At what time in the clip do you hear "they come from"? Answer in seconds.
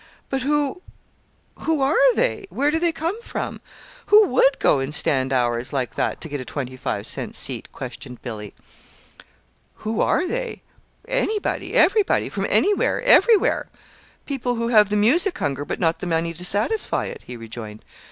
2.79-3.61